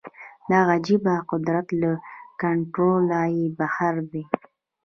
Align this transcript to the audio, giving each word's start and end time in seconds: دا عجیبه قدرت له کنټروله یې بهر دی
دا 0.49 0.59
عجیبه 0.71 1.15
قدرت 1.31 1.67
له 1.81 1.91
کنټروله 2.41 3.21
یې 3.35 3.45
بهر 3.57 3.93
دی 4.11 4.23